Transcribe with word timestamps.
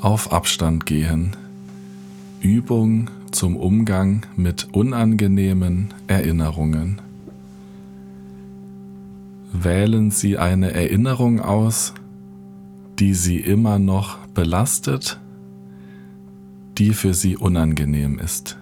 auf 0.00 0.32
Abstand 0.32 0.86
gehen. 0.86 1.36
Übung 2.40 3.10
zum 3.30 3.56
Umgang 3.56 4.24
mit 4.36 4.68
unangenehmen 4.72 5.92
Erinnerungen. 6.06 7.00
Wählen 9.52 10.10
Sie 10.10 10.38
eine 10.38 10.72
Erinnerung 10.72 11.40
aus, 11.40 11.94
die 12.98 13.14
Sie 13.14 13.38
immer 13.38 13.78
noch 13.78 14.18
belastet, 14.28 15.20
die 16.78 16.92
für 16.92 17.14
Sie 17.14 17.36
unangenehm 17.36 18.18
ist. 18.18 18.58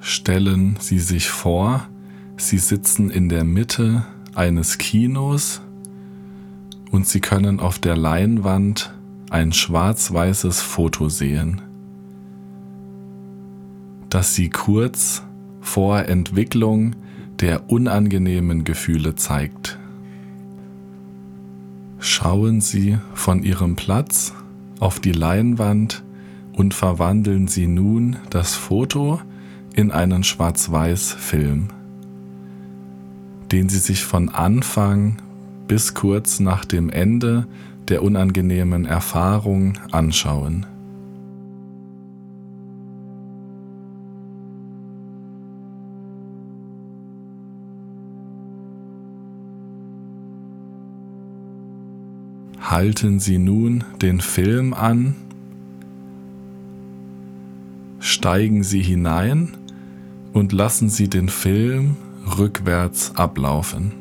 Stellen 0.00 0.76
Sie 0.80 0.98
sich 0.98 1.30
vor, 1.30 1.88
Sie 2.36 2.58
sitzen 2.58 3.10
in 3.10 3.28
der 3.28 3.44
Mitte 3.44 4.04
eines 4.34 4.78
Kinos 4.78 5.60
und 6.90 7.06
Sie 7.06 7.20
können 7.20 7.60
auf 7.60 7.78
der 7.78 7.96
Leinwand 7.96 8.92
ein 9.30 9.52
schwarz-weißes 9.52 10.60
Foto 10.60 11.08
sehen, 11.08 11.62
das 14.08 14.34
Sie 14.34 14.50
kurz 14.50 15.22
vor 15.60 16.00
Entwicklung 16.06 16.96
der 17.40 17.70
unangenehmen 17.70 18.64
Gefühle 18.64 19.14
zeigt. 19.14 19.78
Schauen 21.98 22.60
Sie 22.60 22.98
von 23.14 23.42
Ihrem 23.42 23.76
Platz 23.76 24.34
auf 24.80 25.00
die 25.00 25.12
Leinwand 25.12 26.02
und 26.54 26.74
verwandeln 26.74 27.46
Sie 27.46 27.66
nun 27.66 28.16
das 28.30 28.54
Foto 28.54 29.20
in 29.74 29.90
einen 29.90 30.24
Schwarz-Weiß-Film, 30.24 31.68
den 33.52 33.68
Sie 33.68 33.78
sich 33.78 34.04
von 34.04 34.28
Anfang 34.28 35.16
bis 35.66 35.94
kurz 35.94 36.40
nach 36.40 36.64
dem 36.64 36.88
Ende 36.88 37.46
der 37.88 38.02
unangenehmen 38.02 38.84
Erfahrung 38.84 39.74
anschauen. 39.90 40.66
Halten 52.60 53.18
Sie 53.18 53.38
nun 53.38 53.82
den 54.00 54.20
Film 54.20 54.74
an, 54.74 55.16
steigen 57.98 58.62
Sie 58.62 58.80
hinein 58.80 59.56
und 60.32 60.52
lassen 60.52 60.88
Sie 60.88 61.08
den 61.08 61.28
Film 61.28 61.96
rückwärts 62.38 63.12
ablaufen 63.16 63.92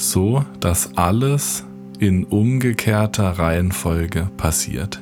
so 0.00 0.44
dass 0.60 0.96
alles 0.96 1.64
in 1.98 2.24
umgekehrter 2.24 3.38
Reihenfolge 3.38 4.28
passiert. 4.36 5.00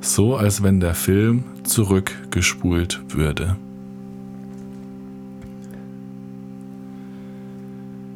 So 0.00 0.36
als 0.36 0.62
wenn 0.62 0.80
der 0.80 0.94
Film 0.94 1.44
zurückgespult 1.64 3.00
würde. 3.08 3.56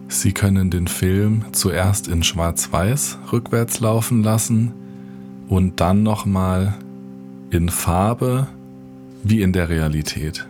Sie 0.08 0.32
können 0.32 0.70
den 0.70 0.86
Film 0.86 1.44
zuerst 1.52 2.06
in 2.08 2.22
Schwarz-Weiß 2.22 3.18
rückwärts 3.32 3.80
laufen 3.80 4.22
lassen 4.22 4.72
und 5.48 5.80
dann 5.80 6.02
nochmal 6.04 6.74
in 7.50 7.68
Farbe 7.68 8.46
wie 9.24 9.42
in 9.42 9.52
der 9.52 9.68
Realität. 9.68 10.46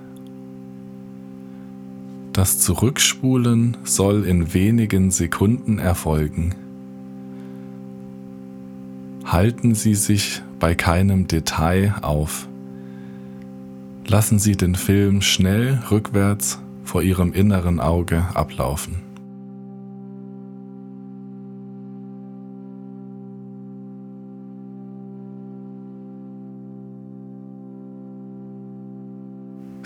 Das 2.34 2.58
Zurückspulen 2.58 3.76
soll 3.84 4.24
in 4.24 4.52
wenigen 4.54 5.12
Sekunden 5.12 5.78
erfolgen. 5.78 6.52
Halten 9.24 9.76
Sie 9.76 9.94
sich 9.94 10.42
bei 10.58 10.74
keinem 10.74 11.28
Detail 11.28 11.94
auf. 12.02 12.48
Lassen 14.08 14.40
Sie 14.40 14.56
den 14.56 14.74
Film 14.74 15.22
schnell 15.22 15.80
rückwärts 15.92 16.58
vor 16.82 17.02
Ihrem 17.02 17.32
inneren 17.32 17.78
Auge 17.78 18.24
ablaufen. 18.34 19.03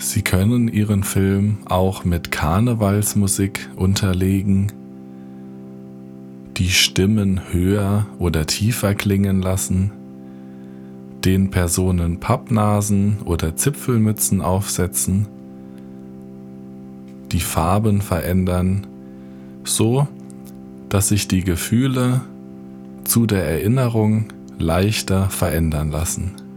Sie 0.01 0.21
können 0.21 0.69
Ihren 0.69 1.03
Film 1.03 1.57
auch 1.65 2.05
mit 2.05 2.31
Karnevalsmusik 2.31 3.69
unterlegen, 3.75 4.71
die 6.55 6.69
Stimmen 6.69 7.41
höher 7.51 8.07
oder 8.17 8.45
tiefer 8.45 8.95
klingen 8.95 9.41
lassen, 9.41 9.91
den 11.25 11.51
Personen 11.51 12.21
Pappnasen 12.21 13.17
oder 13.25 13.57
Zipfelmützen 13.57 14.41
aufsetzen, 14.41 15.27
die 17.33 17.41
Farben 17.41 18.01
verändern, 18.01 18.87
so 19.65 20.07
dass 20.87 21.09
sich 21.09 21.27
die 21.27 21.43
Gefühle 21.43 22.21
zu 23.03 23.25
der 23.25 23.43
Erinnerung 23.43 24.27
leichter 24.57 25.29
verändern 25.29 25.91
lassen. 25.91 26.48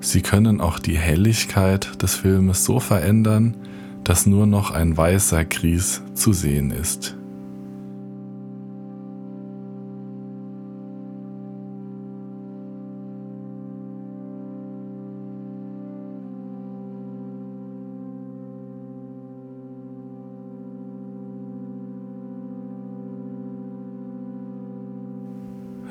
Sie 0.00 0.22
können 0.22 0.60
auch 0.60 0.78
die 0.78 0.98
Helligkeit 0.98 2.02
des 2.02 2.14
Filmes 2.14 2.64
so 2.64 2.80
verändern, 2.80 3.56
dass 4.04 4.26
nur 4.26 4.46
noch 4.46 4.70
ein 4.70 4.96
weißer 4.96 5.44
Gries 5.44 6.02
zu 6.14 6.32
sehen 6.32 6.70
ist. 6.70 7.17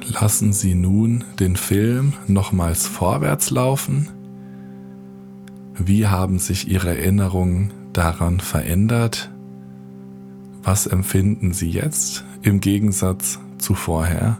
Lassen 0.09 0.53
Sie 0.53 0.73
nun 0.73 1.25
den 1.39 1.57
Film 1.57 2.13
nochmals 2.27 2.87
vorwärts 2.87 3.49
laufen. 3.49 4.07
Wie 5.77 6.07
haben 6.07 6.39
sich 6.39 6.69
Ihre 6.69 6.97
Erinnerungen 6.97 7.73
daran 7.91 8.39
verändert? 8.39 9.29
Was 10.63 10.87
empfinden 10.87 11.51
Sie 11.51 11.69
jetzt 11.69 12.23
im 12.41 12.61
Gegensatz 12.61 13.39
zu 13.57 13.75
vorher? 13.75 14.37